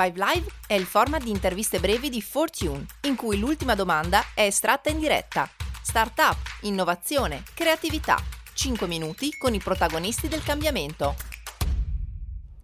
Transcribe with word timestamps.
Five 0.00 0.14
Live 0.14 0.46
è 0.68 0.74
il 0.74 0.84
format 0.84 1.24
di 1.24 1.30
interviste 1.30 1.80
brevi 1.80 2.08
di 2.08 2.22
Fortune, 2.22 2.86
in 3.00 3.16
cui 3.16 3.36
l'ultima 3.36 3.74
domanda 3.74 4.26
è 4.32 4.42
estratta 4.42 4.90
in 4.90 5.00
diretta. 5.00 5.50
Startup, 5.82 6.36
innovazione, 6.60 7.42
creatività. 7.52 8.16
5 8.52 8.86
minuti 8.86 9.36
con 9.36 9.54
i 9.54 9.58
protagonisti 9.58 10.28
del 10.28 10.44
cambiamento. 10.44 11.16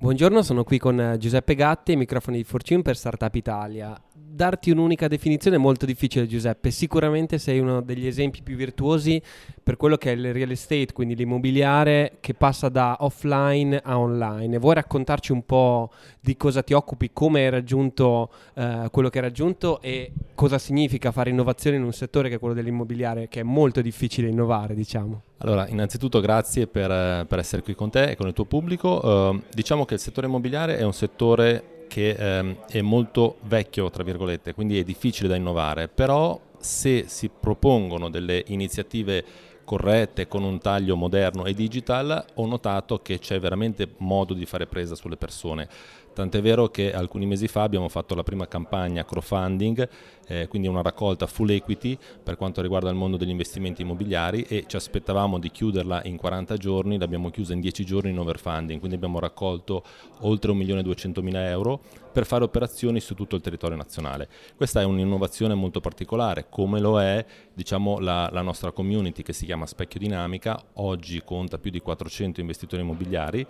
Buongiorno, 0.05 0.43
sono 0.43 0.65
qui 0.65 0.77
con 0.77 1.01
eh, 1.01 1.17
Giuseppe 1.17 1.55
Gatti 1.55 1.93
ai 1.93 1.97
microfoni 1.97 2.37
di 2.37 2.45
Fortune 2.45 2.83
per 2.83 2.95
Startup 2.95 3.35
Italia. 3.35 3.99
Darti 4.13 4.71
un'unica 4.71 5.09
definizione 5.09 5.57
è 5.57 5.59
molto 5.59 5.87
difficile 5.87 6.27
Giuseppe, 6.27 6.71
sicuramente 6.71 7.39
sei 7.39 7.59
uno 7.59 7.81
degli 7.81 8.07
esempi 8.07 8.43
più 8.43 8.55
virtuosi 8.55 9.23
per 9.63 9.79
quello 9.79 9.97
che 9.97 10.11
è 10.11 10.15
il 10.15 10.35
real 10.35 10.51
estate, 10.51 10.93
quindi 10.93 11.17
l'immobiliare 11.17 12.19
che 12.21 12.35
passa 12.35 12.69
da 12.69 12.99
offline 13.01 13.81
a 13.83 13.99
online. 13.99 14.59
Vuoi 14.59 14.75
raccontarci 14.75 15.33
un 15.33 15.47
po' 15.47 15.91
di 16.21 16.37
cosa 16.37 16.63
ti 16.63 16.75
occupi, 16.75 17.09
come 17.11 17.41
hai 17.41 17.49
raggiunto 17.49 18.31
eh, 18.57 18.89
quello 18.91 19.09
che 19.09 19.21
hai 19.21 19.25
raggiunto 19.25 19.81
e 19.81 20.13
cosa 20.45 20.59
significa 20.59 21.11
fare 21.11 21.31
innovazione 21.31 21.79
in 21.79 21.85
un 21.85 21.93
settore 21.95 22.29
che 22.29 22.35
è 22.35 22.39
quello 22.39 22.53
dell'immobiliare, 22.53 23.29
che 23.29 23.41
è 23.41 23.43
molto 23.43 23.81
difficile 23.81 24.29
innovare, 24.29 24.75
diciamo? 24.75 25.23
Allora, 25.39 25.67
innanzitutto 25.69 26.21
grazie 26.21 26.67
per, 26.67 26.91
eh, 26.91 27.25
per 27.27 27.39
essere 27.39 27.63
qui 27.63 27.75
con 27.75 27.89
te 27.89 28.11
e 28.11 28.15
con 28.15 28.27
il 28.27 28.35
tuo 28.35 28.45
pubblico. 28.45 29.01
Uh, 29.03 29.43
diciamo 29.55 29.87
che 29.87 29.95
il 29.95 30.01
settore 30.01 30.27
immobiliare 30.27 30.77
è 30.77 30.83
un 30.83 30.93
settore 30.93 31.87
che 31.89 32.15
um, 32.19 32.57
è 32.69 32.83
molto 32.83 33.37
vecchio, 33.45 33.89
tra 33.89 34.03
virgolette, 34.03 34.53
quindi 34.53 34.79
è 34.79 34.83
difficile 34.83 35.29
da 35.29 35.37
innovare, 35.37 35.89
però 35.89 36.39
se 36.59 37.05
si 37.07 37.31
propongono 37.31 38.11
delle 38.11 38.43
iniziative 38.49 39.25
corrette 39.65 40.29
con 40.29 40.45
un 40.45 40.59
taglio 40.59 40.95
moderno 40.95 41.47
e 41.47 41.55
digital, 41.55 42.23
ho 42.35 42.47
notato 42.47 43.01
che 43.01 43.19
c'è 43.19 43.41
veramente 43.41 43.95
modo 43.99 44.35
di 44.35 44.45
fare 44.45 44.67
presa 44.67 44.95
sulle 44.95 45.17
persone. 45.17 45.69
Tant'è 46.15 46.41
vero 46.41 46.69
che 46.69 46.95
alcuni 46.95 47.27
mesi 47.27 47.49
fa 47.49 47.63
abbiamo 47.63 47.89
fatto 47.89 48.15
la 48.15 48.23
prima 48.23 48.47
campagna 48.47 49.05
crowdfunding, 49.05 49.89
eh, 50.29 50.47
quindi 50.47 50.69
una 50.69 50.81
raccolta 50.81 51.27
full 51.27 51.51
equity 51.51 51.99
per 52.23 52.37
quanto 52.37 52.63
riguarda 52.63 52.89
il 52.89 52.95
mondo 52.95 53.17
degli 53.17 53.31
investimenti 53.31 53.83
immobiliari 53.83 54.43
e 54.43 54.65
ci 54.69 54.77
aspettavamo 54.77 55.41
di 55.41 55.51
chiuderla 55.51 56.03
in 56.05 56.17
40 56.17 56.57
giorni, 56.57 56.99
l'abbiamo 56.99 57.31
chiusa 57.31 57.53
in 57.53 57.61
10 57.61 57.85
giorni 57.85 58.11
in 58.11 58.19
overfunding, 58.19 58.79
quindi 58.79 58.97
abbiamo 58.97 59.19
raccolto 59.19 59.83
oltre 60.21 60.53
1.200.000 60.53 61.35
euro 61.49 61.81
per 62.13 62.27
fare 62.27 62.45
operazioni 62.45 63.01
su 63.01 63.15
tutto 63.15 63.35
il 63.35 63.43
territorio 63.43 63.77
nazionale. 63.77 64.29
Questa 64.57 64.81
è 64.81 64.85
un'innovazione 64.85 65.55
molto 65.55 65.81
particolare, 65.81 66.47
come 66.49 66.79
lo 66.79 67.01
è 67.01 67.27
diciamo, 67.53 67.99
la, 67.99 68.29
la 68.33 68.41
nostra 68.41 68.71
community 68.71 69.25
che 69.25 69.33
si 69.33 69.47
chiama 69.47 69.67
Specchio 69.67 69.99
Dinamica, 69.99 70.63
oggi 70.75 71.23
conta 71.25 71.59
più 71.59 71.73
di 71.73 71.81
400 71.81 72.41
investitori 72.41 72.83
immobiliari, 72.83 73.45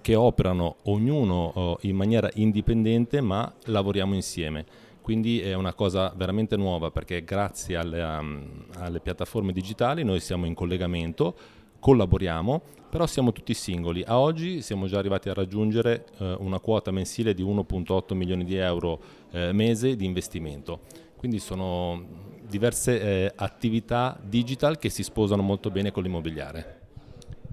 che 0.00 0.14
operano 0.14 0.76
ognuno 0.84 1.52
oh, 1.54 1.78
in 1.82 1.96
maniera 1.96 2.28
indipendente 2.34 3.20
ma 3.20 3.52
lavoriamo 3.66 4.14
insieme. 4.14 4.64
Quindi 5.02 5.40
è 5.40 5.54
una 5.54 5.72
cosa 5.72 6.12
veramente 6.14 6.56
nuova 6.56 6.90
perché 6.90 7.24
grazie 7.24 7.76
alle, 7.76 8.02
um, 8.02 8.64
alle 8.76 9.00
piattaforme 9.00 9.52
digitali 9.52 10.04
noi 10.04 10.20
siamo 10.20 10.46
in 10.46 10.54
collegamento, 10.54 11.34
collaboriamo, 11.80 12.62
però 12.90 13.06
siamo 13.06 13.32
tutti 13.32 13.54
singoli. 13.54 14.02
A 14.04 14.18
oggi 14.18 14.62
siamo 14.62 14.86
già 14.86 14.98
arrivati 14.98 15.28
a 15.28 15.34
raggiungere 15.34 16.04
eh, 16.18 16.36
una 16.38 16.60
quota 16.60 16.90
mensile 16.90 17.34
di 17.34 17.42
1.8 17.42 18.14
milioni 18.14 18.44
di 18.44 18.56
euro 18.56 19.00
eh, 19.30 19.52
mese 19.52 19.96
di 19.96 20.04
investimento. 20.04 20.80
Quindi 21.16 21.38
sono 21.38 22.28
diverse 22.46 23.00
eh, 23.00 23.32
attività 23.36 24.18
digital 24.22 24.78
che 24.78 24.90
si 24.90 25.02
sposano 25.02 25.42
molto 25.42 25.70
bene 25.70 25.90
con 25.92 26.02
l'immobiliare. 26.02 26.78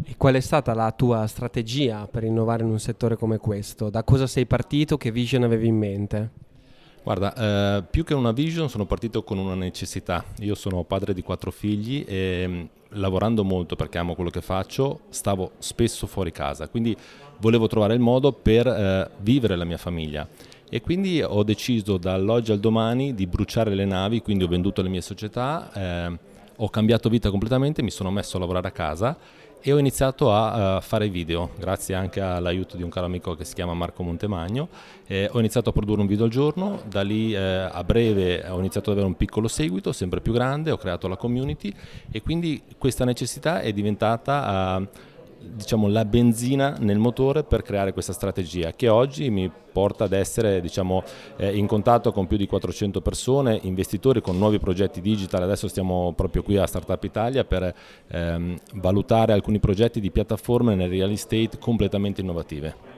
E 0.03 0.15
qual 0.15 0.35
è 0.35 0.39
stata 0.39 0.73
la 0.73 0.91
tua 0.91 1.25
strategia 1.27 2.07
per 2.09 2.23
innovare 2.23 2.63
in 2.63 2.69
un 2.69 2.79
settore 2.79 3.15
come 3.15 3.37
questo? 3.37 3.89
Da 3.89 4.03
cosa 4.03 4.27
sei 4.27 4.45
partito? 4.45 4.97
Che 4.97 5.11
vision 5.11 5.43
avevi 5.43 5.67
in 5.67 5.77
mente? 5.77 6.29
Guarda, 7.03 7.77
eh, 7.77 7.83
più 7.89 8.03
che 8.03 8.13
una 8.13 8.31
vision 8.31 8.69
sono 8.69 8.85
partito 8.85 9.23
con 9.23 9.37
una 9.37 9.55
necessità. 9.55 10.23
Io 10.39 10.55
sono 10.55 10.83
padre 10.83 11.13
di 11.13 11.21
quattro 11.21 11.51
figli 11.51 12.03
e 12.05 12.45
mm, 12.47 12.61
lavorando 12.89 13.43
molto 13.43 13.75
perché 13.75 13.97
amo 13.97 14.13
quello 14.13 14.29
che 14.29 14.41
faccio, 14.41 15.01
stavo 15.09 15.51
spesso 15.59 16.05
fuori 16.05 16.31
casa, 16.31 16.67
quindi 16.67 16.95
volevo 17.39 17.67
trovare 17.67 17.93
il 17.93 17.99
modo 17.99 18.33
per 18.33 18.67
eh, 18.67 19.09
vivere 19.19 19.55
la 19.55 19.65
mia 19.65 19.77
famiglia. 19.77 20.27
E 20.69 20.81
quindi 20.81 21.21
ho 21.21 21.43
deciso 21.43 21.97
dall'oggi 21.97 22.51
al 22.51 22.59
domani 22.59 23.15
di 23.15 23.25
bruciare 23.25 23.73
le 23.73 23.85
navi, 23.85 24.21
quindi 24.21 24.43
ho 24.43 24.47
venduto 24.47 24.81
le 24.81 24.89
mie 24.89 25.01
società, 25.01 25.71
eh, 25.73 26.19
ho 26.57 26.69
cambiato 26.69 27.07
vita 27.07 27.29
completamente, 27.29 27.81
mi 27.81 27.91
sono 27.91 28.11
messo 28.11 28.35
a 28.35 28.41
lavorare 28.41 28.67
a 28.67 28.71
casa 28.71 29.17
e 29.61 29.73
ho 29.73 29.77
iniziato 29.77 30.33
a 30.33 30.77
uh, 30.77 30.81
fare 30.81 31.09
video, 31.09 31.51
grazie 31.57 31.95
anche 31.95 32.21
all'aiuto 32.21 32.77
di 32.77 32.83
un 32.83 32.89
caro 32.89 33.05
amico 33.05 33.35
che 33.35 33.45
si 33.45 33.53
chiama 33.53 33.73
Marco 33.73 34.03
Montemagno. 34.03 34.69
Eh, 35.07 35.29
ho 35.31 35.39
iniziato 35.39 35.69
a 35.69 35.73
produrre 35.73 36.01
un 36.01 36.07
video 36.07 36.25
al 36.25 36.31
giorno, 36.31 36.81
da 36.87 37.01
lì 37.01 37.33
eh, 37.33 37.39
a 37.39 37.83
breve 37.83 38.47
ho 38.49 38.59
iniziato 38.59 38.91
ad 38.91 38.97
avere 38.97 39.11
un 39.11 39.17
piccolo 39.17 39.47
seguito, 39.47 39.91
sempre 39.91 40.21
più 40.21 40.33
grande, 40.33 40.71
ho 40.71 40.77
creato 40.77 41.07
la 41.07 41.17
community 41.17 41.73
e 42.11 42.21
quindi 42.21 42.61
questa 42.77 43.05
necessità 43.05 43.61
è 43.61 43.71
diventata... 43.73 44.77
Uh, 44.79 45.15
diciamo, 45.39 45.87
la 45.87 46.05
benzina 46.05 46.75
nel 46.79 46.97
motore 46.97 47.43
per 47.43 47.61
creare 47.61 47.93
questa 47.93 48.13
strategia 48.13 48.73
che 48.73 48.87
oggi 48.87 49.29
mi 49.29 49.51
porta 49.71 50.05
ad 50.05 50.13
essere 50.13 50.61
diciamo, 50.61 51.03
eh, 51.37 51.55
in 51.55 51.67
contatto 51.67 52.11
con 52.11 52.27
più 52.27 52.37
di 52.37 52.47
400 52.47 53.01
persone, 53.01 53.59
investitori 53.63 54.21
con 54.21 54.37
nuovi 54.37 54.59
progetti 54.59 55.01
digital. 55.01 55.43
Adesso 55.43 55.67
stiamo 55.67 56.13
proprio 56.15 56.43
qui 56.43 56.57
a 56.57 56.65
Startup 56.65 57.03
Italia 57.03 57.43
per 57.43 57.73
ehm, 58.07 58.55
valutare 58.75 59.33
alcuni 59.33 59.59
progetti 59.59 59.99
di 59.99 60.11
piattaforme 60.11 60.75
nel 60.75 60.89
real 60.89 61.11
estate 61.11 61.57
completamente 61.59 62.21
innovative. 62.21 62.95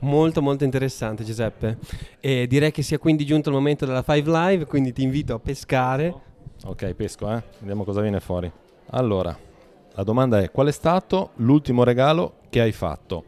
Molto 0.00 0.42
molto 0.42 0.64
interessante 0.64 1.22
Giuseppe 1.22 1.78
e 2.18 2.48
direi 2.48 2.72
che 2.72 2.82
sia 2.82 2.98
quindi 2.98 3.24
giunto 3.24 3.50
il 3.50 3.54
momento 3.54 3.86
della 3.86 4.02
Five 4.02 4.28
Live, 4.28 4.66
quindi 4.66 4.92
ti 4.92 5.04
invito 5.04 5.34
a 5.34 5.38
pescare. 5.38 6.12
Ok, 6.64 6.94
pesco, 6.94 7.32
eh? 7.32 7.42
vediamo 7.60 7.84
cosa 7.84 8.00
viene 8.00 8.18
fuori. 8.18 8.50
Allora, 8.90 9.36
la 9.94 10.02
domanda 10.04 10.40
è 10.40 10.50
qual 10.50 10.68
è 10.68 10.72
stato 10.72 11.30
l'ultimo 11.36 11.84
regalo 11.84 12.34
che 12.48 12.60
hai 12.60 12.72
fatto? 12.72 13.24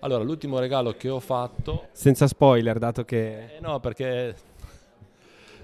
Allora, 0.00 0.24
l'ultimo 0.24 0.58
regalo 0.58 0.94
che 0.96 1.08
ho 1.08 1.20
fatto... 1.20 1.86
Senza 1.92 2.26
spoiler, 2.26 2.78
dato 2.78 3.04
che... 3.04 3.56
Eh 3.56 3.60
no, 3.60 3.78
perché 3.78 4.34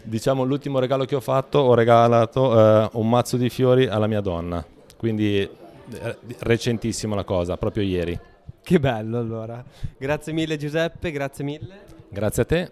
diciamo 0.04 0.44
l'ultimo 0.44 0.78
regalo 0.78 1.04
che 1.04 1.16
ho 1.16 1.21
fatto 1.21 1.59
ho 1.59 1.75
regalato 1.75 2.59
eh, 2.59 2.88
un 2.93 3.09
mazzo 3.09 3.37
di 3.37 3.50
fiori 3.50 3.87
alla 3.87 4.06
mia 4.06 4.21
donna. 4.21 4.65
Quindi 4.97 5.41
eh, 5.41 6.16
recentissima 6.38 7.16
la 7.16 7.25
cosa, 7.25 7.56
proprio 7.56 7.82
ieri. 7.82 8.19
Che 8.62 8.81
bello 8.81 9.19
allora. 9.19 9.65
Grazie 9.97 10.32
mille 10.32 10.56
Giuseppe, 10.56 11.10
grazie 11.10 11.44
mille. 11.44 11.81
Grazie 12.09 12.43
a 12.43 12.47
te. 12.47 12.71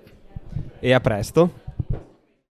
E 0.79 0.93
a 0.93 1.01
presto. 1.01 1.65